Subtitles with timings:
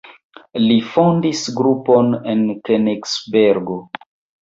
[0.63, 3.83] Li fondis grupon en Kenigsbergo.